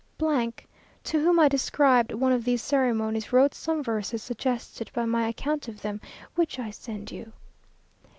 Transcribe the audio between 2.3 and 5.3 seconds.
of these ceremonies, wrote some verses, suggested by my